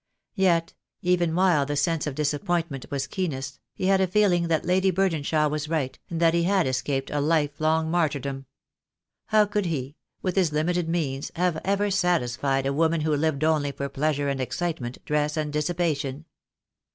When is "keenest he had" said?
3.05-4.01